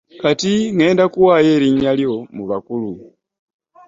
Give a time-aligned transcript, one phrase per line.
[0.21, 2.91] Kati ŋŋenda kuwaayo erinnya lyo mu bakulu.